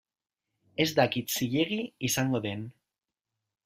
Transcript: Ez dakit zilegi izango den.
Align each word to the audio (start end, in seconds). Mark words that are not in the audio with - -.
Ez 0.85 0.87
dakit 1.01 1.37
zilegi 1.37 1.79
izango 2.11 2.45
den. 2.51 2.69